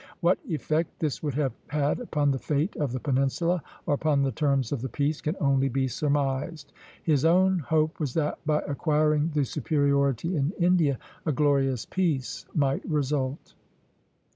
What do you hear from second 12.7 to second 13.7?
result.